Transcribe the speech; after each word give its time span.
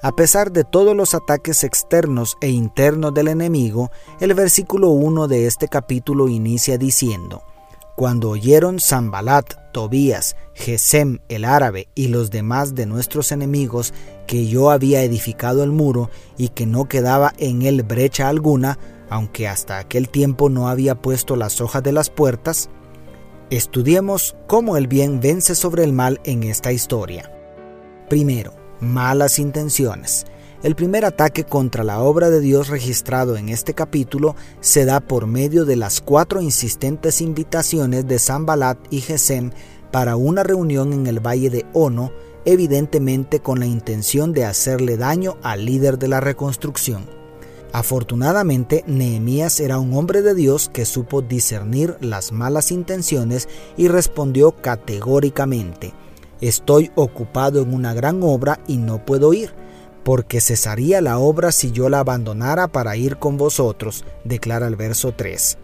a 0.00 0.12
pesar 0.12 0.52
de 0.52 0.64
todos 0.64 0.94
los 0.94 1.14
ataques 1.14 1.64
externos 1.64 2.36
e 2.40 2.48
internos 2.48 3.12
del 3.14 3.28
enemigo, 3.28 3.90
el 4.20 4.32
versículo 4.34 4.90
1 4.90 5.26
de 5.26 5.46
este 5.46 5.66
capítulo 5.66 6.28
inicia 6.28 6.78
diciendo, 6.78 7.42
Cuando 7.96 8.30
oyeron 8.30 8.78
Zambalat, 8.78 9.72
Tobías, 9.72 10.36
Gesem 10.54 11.18
el 11.28 11.44
árabe 11.44 11.88
y 11.96 12.08
los 12.08 12.30
demás 12.30 12.76
de 12.76 12.86
nuestros 12.86 13.32
enemigos 13.32 13.92
que 14.28 14.46
yo 14.46 14.70
había 14.70 15.02
edificado 15.02 15.64
el 15.64 15.72
muro 15.72 16.10
y 16.36 16.50
que 16.50 16.66
no 16.66 16.84
quedaba 16.84 17.32
en 17.38 17.62
él 17.62 17.82
brecha 17.82 18.28
alguna, 18.28 18.78
aunque 19.10 19.48
hasta 19.48 19.78
aquel 19.78 20.08
tiempo 20.10 20.48
no 20.48 20.68
había 20.68 20.94
puesto 20.94 21.34
las 21.34 21.60
hojas 21.60 21.82
de 21.82 21.92
las 21.92 22.08
puertas, 22.08 22.70
estudiemos 23.50 24.36
cómo 24.46 24.76
el 24.76 24.86
bien 24.86 25.18
vence 25.20 25.56
sobre 25.56 25.82
el 25.82 25.92
mal 25.92 26.20
en 26.22 26.44
esta 26.44 26.70
historia. 26.70 27.32
Primero, 28.08 28.57
malas 28.80 29.38
intenciones. 29.38 30.26
El 30.62 30.74
primer 30.74 31.04
ataque 31.04 31.44
contra 31.44 31.84
la 31.84 32.00
obra 32.00 32.30
de 32.30 32.40
Dios 32.40 32.68
registrado 32.68 33.36
en 33.36 33.48
este 33.48 33.74
capítulo 33.74 34.34
se 34.60 34.84
da 34.84 34.98
por 34.98 35.28
medio 35.28 35.64
de 35.64 35.76
las 35.76 36.00
cuatro 36.00 36.40
insistentes 36.40 37.20
invitaciones 37.20 38.08
de 38.08 38.18
Sambalat 38.18 38.78
y 38.90 39.00
Gesem 39.00 39.52
para 39.92 40.16
una 40.16 40.42
reunión 40.42 40.92
en 40.92 41.06
el 41.06 41.24
valle 41.24 41.48
de 41.50 41.64
Ono, 41.74 42.12
evidentemente 42.44 43.40
con 43.40 43.60
la 43.60 43.66
intención 43.66 44.32
de 44.32 44.46
hacerle 44.46 44.96
daño 44.96 45.36
al 45.42 45.64
líder 45.64 45.96
de 45.96 46.08
la 46.08 46.20
reconstrucción. 46.20 47.06
Afortunadamente, 47.72 48.82
Nehemías 48.86 49.60
era 49.60 49.78
un 49.78 49.94
hombre 49.94 50.22
de 50.22 50.34
Dios 50.34 50.70
que 50.72 50.86
supo 50.86 51.20
discernir 51.20 51.96
las 52.00 52.32
malas 52.32 52.72
intenciones 52.72 53.48
y 53.76 53.88
respondió 53.88 54.52
categóricamente, 54.52 55.92
Estoy 56.40 56.92
ocupado 56.94 57.60
en 57.62 57.74
una 57.74 57.94
gran 57.94 58.22
obra 58.22 58.60
y 58.68 58.76
no 58.76 59.04
puedo 59.04 59.34
ir, 59.34 59.52
porque 60.04 60.40
cesaría 60.40 61.00
la 61.00 61.18
obra 61.18 61.50
si 61.50 61.72
yo 61.72 61.88
la 61.88 62.00
abandonara 62.00 62.68
para 62.68 62.96
ir 62.96 63.18
con 63.18 63.36
vosotros, 63.36 64.04
declara 64.24 64.68
el 64.68 64.76
verso 64.76 65.12
3. 65.12 65.58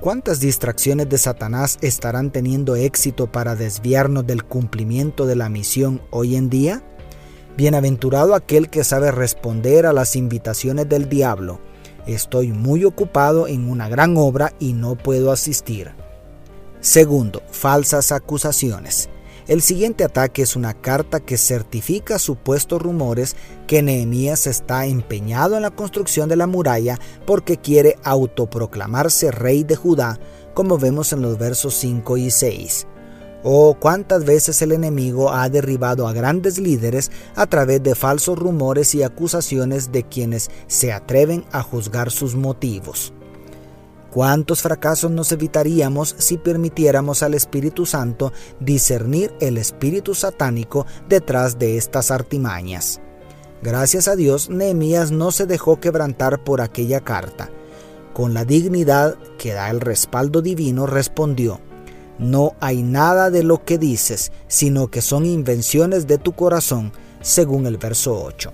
¿Cuántas 0.00 0.40
distracciones 0.40 1.08
de 1.08 1.18
Satanás 1.18 1.78
estarán 1.82 2.30
teniendo 2.30 2.76
éxito 2.76 3.30
para 3.30 3.56
desviarnos 3.56 4.26
del 4.26 4.44
cumplimiento 4.44 5.26
de 5.26 5.36
la 5.36 5.48
misión 5.48 6.00
hoy 6.10 6.36
en 6.36 6.48
día? 6.48 6.82
Bienaventurado 7.56 8.34
aquel 8.34 8.70
que 8.70 8.84
sabe 8.84 9.10
responder 9.10 9.84
a 9.84 9.92
las 9.92 10.16
invitaciones 10.16 10.88
del 10.88 11.08
diablo. 11.08 11.60
Estoy 12.06 12.52
muy 12.52 12.84
ocupado 12.86 13.46
en 13.46 13.68
una 13.68 13.88
gran 13.88 14.16
obra 14.16 14.54
y 14.58 14.72
no 14.72 14.96
puedo 14.96 15.32
asistir. 15.32 15.90
Segundo, 16.80 17.42
falsas 17.50 18.10
acusaciones. 18.10 19.10
El 19.50 19.62
siguiente 19.62 20.04
ataque 20.04 20.42
es 20.42 20.54
una 20.54 20.74
carta 20.74 21.18
que 21.18 21.36
certifica 21.36 22.20
supuestos 22.20 22.80
rumores 22.80 23.34
que 23.66 23.82
Nehemías 23.82 24.46
está 24.46 24.86
empeñado 24.86 25.56
en 25.56 25.62
la 25.62 25.72
construcción 25.72 26.28
de 26.28 26.36
la 26.36 26.46
muralla 26.46 27.00
porque 27.26 27.56
quiere 27.56 27.96
autoproclamarse 28.04 29.32
rey 29.32 29.64
de 29.64 29.74
Judá, 29.74 30.20
como 30.54 30.78
vemos 30.78 31.12
en 31.12 31.22
los 31.22 31.36
versos 31.36 31.74
5 31.74 32.16
y 32.18 32.30
6. 32.30 32.86
Oh, 33.42 33.76
cuántas 33.80 34.24
veces 34.24 34.62
el 34.62 34.70
enemigo 34.70 35.32
ha 35.32 35.48
derribado 35.48 36.06
a 36.06 36.12
grandes 36.12 36.58
líderes 36.60 37.10
a 37.34 37.48
través 37.48 37.82
de 37.82 37.96
falsos 37.96 38.38
rumores 38.38 38.94
y 38.94 39.02
acusaciones 39.02 39.90
de 39.90 40.04
quienes 40.04 40.48
se 40.68 40.92
atreven 40.92 41.44
a 41.50 41.64
juzgar 41.64 42.12
sus 42.12 42.36
motivos. 42.36 43.12
¿Cuántos 44.10 44.62
fracasos 44.62 45.12
nos 45.12 45.30
evitaríamos 45.30 46.16
si 46.18 46.36
permitiéramos 46.36 47.22
al 47.22 47.34
Espíritu 47.34 47.86
Santo 47.86 48.32
discernir 48.58 49.32
el 49.40 49.56
espíritu 49.56 50.16
satánico 50.16 50.84
detrás 51.08 51.60
de 51.60 51.76
estas 51.76 52.10
artimañas? 52.10 53.00
Gracias 53.62 54.08
a 54.08 54.16
Dios, 54.16 54.50
Nehemías 54.50 55.12
no 55.12 55.30
se 55.30 55.46
dejó 55.46 55.78
quebrantar 55.78 56.42
por 56.42 56.60
aquella 56.60 57.00
carta. 57.02 57.50
Con 58.12 58.34
la 58.34 58.44
dignidad 58.44 59.16
que 59.38 59.52
da 59.52 59.70
el 59.70 59.80
respaldo 59.80 60.42
divino, 60.42 60.86
respondió, 60.86 61.60
No 62.18 62.56
hay 62.58 62.82
nada 62.82 63.30
de 63.30 63.44
lo 63.44 63.64
que 63.64 63.78
dices, 63.78 64.32
sino 64.48 64.88
que 64.88 65.02
son 65.02 65.24
invenciones 65.24 66.08
de 66.08 66.18
tu 66.18 66.32
corazón, 66.32 66.92
según 67.20 67.66
el 67.66 67.76
verso 67.76 68.20
8. 68.24 68.52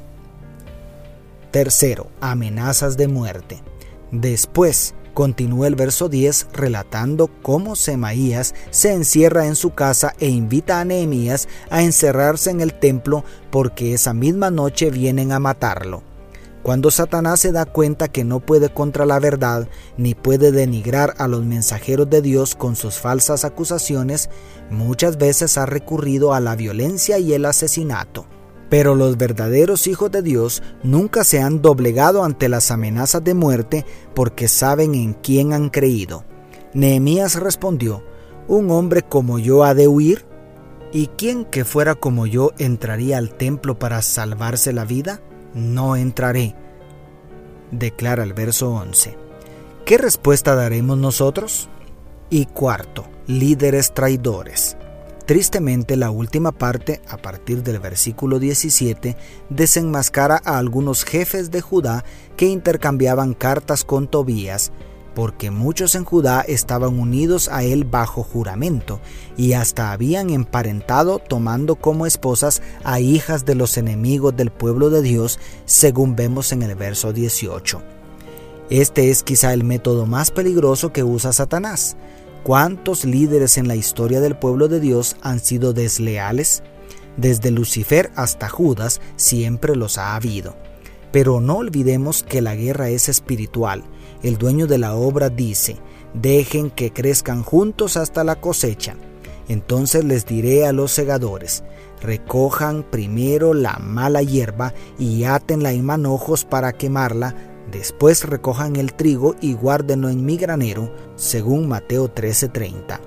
Tercero, 1.50 2.08
amenazas 2.20 2.98
de 2.98 3.08
muerte. 3.08 3.62
Después, 4.10 4.94
Continúa 5.16 5.66
el 5.66 5.76
verso 5.76 6.10
10 6.10 6.48
relatando 6.52 7.30
cómo 7.40 7.74
Semaías 7.74 8.54
se 8.68 8.92
encierra 8.92 9.46
en 9.46 9.56
su 9.56 9.70
casa 9.70 10.12
e 10.18 10.28
invita 10.28 10.78
a 10.78 10.84
Nehemías 10.84 11.48
a 11.70 11.82
encerrarse 11.82 12.50
en 12.50 12.60
el 12.60 12.74
templo 12.74 13.24
porque 13.50 13.94
esa 13.94 14.12
misma 14.12 14.50
noche 14.50 14.90
vienen 14.90 15.32
a 15.32 15.38
matarlo. 15.38 16.02
Cuando 16.62 16.90
Satanás 16.90 17.40
se 17.40 17.50
da 17.50 17.64
cuenta 17.64 18.08
que 18.08 18.24
no 18.24 18.40
puede 18.40 18.68
contra 18.68 19.06
la 19.06 19.18
verdad, 19.18 19.70
ni 19.96 20.14
puede 20.14 20.52
denigrar 20.52 21.14
a 21.16 21.28
los 21.28 21.42
mensajeros 21.46 22.10
de 22.10 22.20
Dios 22.20 22.54
con 22.54 22.76
sus 22.76 22.96
falsas 22.96 23.46
acusaciones, 23.46 24.28
muchas 24.68 25.16
veces 25.16 25.56
ha 25.56 25.64
recurrido 25.64 26.34
a 26.34 26.40
la 26.40 26.56
violencia 26.56 27.18
y 27.18 27.32
el 27.32 27.46
asesinato. 27.46 28.26
Pero 28.68 28.94
los 28.94 29.16
verdaderos 29.16 29.86
hijos 29.86 30.10
de 30.10 30.22
Dios 30.22 30.62
nunca 30.82 31.24
se 31.24 31.40
han 31.40 31.62
doblegado 31.62 32.24
ante 32.24 32.48
las 32.48 32.70
amenazas 32.70 33.22
de 33.22 33.34
muerte 33.34 33.86
porque 34.14 34.48
saben 34.48 34.94
en 34.94 35.14
quién 35.14 35.52
han 35.52 35.68
creído. 35.68 36.24
Nehemías 36.74 37.36
respondió, 37.36 38.02
¿Un 38.48 38.70
hombre 38.70 39.02
como 39.02 39.38
yo 39.38 39.64
ha 39.64 39.74
de 39.74 39.88
huir? 39.88 40.24
¿Y 40.92 41.08
quién 41.08 41.44
que 41.44 41.64
fuera 41.64 41.94
como 41.94 42.26
yo 42.26 42.52
entraría 42.58 43.18
al 43.18 43.34
templo 43.34 43.78
para 43.78 44.02
salvarse 44.02 44.72
la 44.72 44.84
vida? 44.84 45.20
No 45.52 45.96
entraré, 45.96 46.54
declara 47.70 48.22
el 48.22 48.34
verso 48.34 48.70
11. 48.70 49.16
¿Qué 49.84 49.98
respuesta 49.98 50.54
daremos 50.54 50.98
nosotros? 50.98 51.68
Y 52.30 52.46
cuarto, 52.46 53.06
líderes 53.26 53.94
traidores. 53.94 54.76
Tristemente, 55.26 55.96
la 55.96 56.10
última 56.10 56.52
parte, 56.52 57.00
a 57.08 57.16
partir 57.16 57.64
del 57.64 57.80
versículo 57.80 58.38
17, 58.38 59.16
desenmascara 59.50 60.40
a 60.44 60.56
algunos 60.56 61.04
jefes 61.04 61.50
de 61.50 61.60
Judá 61.60 62.04
que 62.36 62.46
intercambiaban 62.46 63.34
cartas 63.34 63.82
con 63.82 64.06
Tobías, 64.06 64.70
porque 65.16 65.50
muchos 65.50 65.96
en 65.96 66.04
Judá 66.04 66.42
estaban 66.42 66.96
unidos 66.96 67.48
a 67.48 67.64
él 67.64 67.82
bajo 67.82 68.22
juramento, 68.22 69.00
y 69.36 69.54
hasta 69.54 69.90
habían 69.90 70.30
emparentado 70.30 71.18
tomando 71.18 71.74
como 71.74 72.06
esposas 72.06 72.62
a 72.84 73.00
hijas 73.00 73.44
de 73.44 73.56
los 73.56 73.78
enemigos 73.78 74.36
del 74.36 74.52
pueblo 74.52 74.90
de 74.90 75.02
Dios, 75.02 75.40
según 75.64 76.14
vemos 76.14 76.52
en 76.52 76.62
el 76.62 76.76
verso 76.76 77.12
18. 77.12 77.82
Este 78.70 79.10
es 79.10 79.24
quizá 79.24 79.52
el 79.52 79.64
método 79.64 80.06
más 80.06 80.30
peligroso 80.30 80.92
que 80.92 81.02
usa 81.02 81.32
Satanás 81.32 81.96
¿Cuántos 82.42 83.04
líderes 83.04 83.58
en 83.58 83.68
la 83.68 83.74
historia 83.74 84.20
del 84.20 84.36
pueblo 84.36 84.68
de 84.68 84.80
Dios 84.80 85.16
han 85.22 85.40
sido 85.40 85.72
desleales? 85.72 86.62
Desde 87.16 87.50
Lucifer 87.50 88.10
hasta 88.14 88.48
Judas 88.48 89.00
siempre 89.16 89.74
los 89.74 89.98
ha 89.98 90.14
habido. 90.14 90.56
Pero 91.12 91.40
no 91.40 91.56
olvidemos 91.56 92.22
que 92.22 92.42
la 92.42 92.54
guerra 92.54 92.88
es 92.88 93.08
espiritual. 93.08 93.84
El 94.22 94.38
dueño 94.38 94.66
de 94.66 94.78
la 94.78 94.94
obra 94.94 95.28
dice, 95.28 95.76
dejen 96.14 96.70
que 96.70 96.92
crezcan 96.92 97.42
juntos 97.42 97.96
hasta 97.96 98.22
la 98.22 98.36
cosecha. 98.36 98.96
Entonces 99.48 100.04
les 100.04 100.26
diré 100.26 100.66
a 100.66 100.72
los 100.72 100.90
segadores, 100.90 101.62
recojan 102.00 102.82
primero 102.82 103.54
la 103.54 103.78
mala 103.78 104.22
hierba 104.22 104.74
y 104.98 105.24
átenla 105.24 105.72
en 105.72 105.84
manojos 105.84 106.44
para 106.44 106.72
quemarla 106.72 107.55
Después 107.70 108.24
recojan 108.24 108.76
el 108.76 108.94
trigo 108.94 109.34
y 109.40 109.54
guárdenlo 109.54 110.08
en 110.08 110.24
mi 110.24 110.36
granero, 110.36 110.92
según 111.16 111.68
Mateo 111.68 112.08
13:30. 112.08 113.00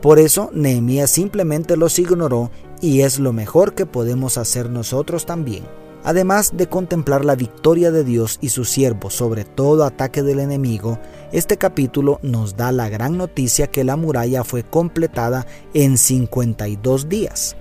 Por 0.00 0.18
eso 0.18 0.50
Nehemías 0.52 1.10
simplemente 1.10 1.76
los 1.76 1.98
ignoró 1.98 2.50
y 2.80 3.00
es 3.00 3.18
lo 3.18 3.32
mejor 3.32 3.74
que 3.74 3.86
podemos 3.86 4.38
hacer 4.38 4.70
nosotros 4.70 5.26
también. 5.26 5.64
Además 6.04 6.52
de 6.56 6.68
contemplar 6.68 7.24
la 7.24 7.34
victoria 7.34 7.90
de 7.90 8.04
Dios 8.04 8.38
y 8.40 8.50
su 8.50 8.64
siervo 8.64 9.10
sobre 9.10 9.44
todo 9.44 9.82
ataque 9.82 10.22
del 10.22 10.38
enemigo, 10.38 11.00
este 11.32 11.56
capítulo 11.56 12.20
nos 12.22 12.56
da 12.56 12.70
la 12.70 12.88
gran 12.88 13.16
noticia 13.16 13.66
que 13.66 13.82
la 13.82 13.96
muralla 13.96 14.44
fue 14.44 14.62
completada 14.62 15.46
en 15.74 15.98
52 15.98 17.08
días. 17.08 17.56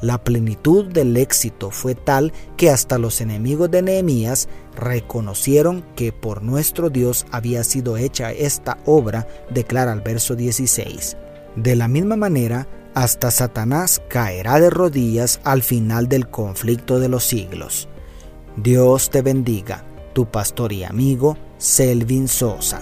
La 0.00 0.22
plenitud 0.22 0.86
del 0.86 1.16
éxito 1.16 1.70
fue 1.70 1.94
tal 1.94 2.32
que 2.56 2.70
hasta 2.70 2.98
los 2.98 3.20
enemigos 3.20 3.70
de 3.70 3.82
Nehemías 3.82 4.48
reconocieron 4.74 5.84
que 5.94 6.12
por 6.12 6.42
nuestro 6.42 6.88
Dios 6.88 7.26
había 7.30 7.64
sido 7.64 7.96
hecha 7.96 8.32
esta 8.32 8.78
obra, 8.86 9.26
declara 9.50 9.92
el 9.92 10.00
verso 10.00 10.36
16. 10.36 11.16
De 11.56 11.76
la 11.76 11.88
misma 11.88 12.16
manera, 12.16 12.66
hasta 12.94 13.30
Satanás 13.30 14.00
caerá 14.08 14.58
de 14.58 14.70
rodillas 14.70 15.40
al 15.44 15.62
final 15.62 16.08
del 16.08 16.28
conflicto 16.28 16.98
de 16.98 17.08
los 17.08 17.24
siglos. 17.24 17.88
Dios 18.56 19.10
te 19.10 19.22
bendiga, 19.22 19.84
tu 20.12 20.26
pastor 20.26 20.72
y 20.72 20.84
amigo 20.84 21.36
Selvin 21.58 22.26
Sosa. 22.26 22.80